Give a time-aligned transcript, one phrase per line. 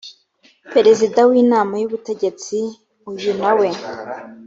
[0.73, 2.57] perezida w inama y ubutegetsi
[3.11, 3.67] uyu nawe